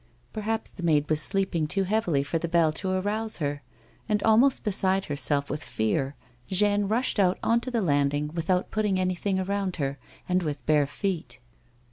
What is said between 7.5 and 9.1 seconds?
to the landing without putting